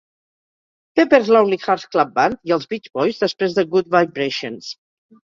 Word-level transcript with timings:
Pepper's 0.99 1.27
Lonely 1.33 1.57
Hearts 1.65 1.83
Club 1.95 2.15
Band" 2.15 2.39
i 2.51 2.53
els 2.55 2.65
Beach 2.71 2.89
Boys 2.99 3.19
després 3.25 3.53
de 3.59 3.65
"Good 3.75 3.91
Vibrations". 3.97 4.71